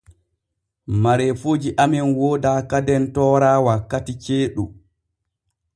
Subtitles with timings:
[1.03, 4.63] Mareefuuji amen wooda kadem toora wakkiti jeeɗu.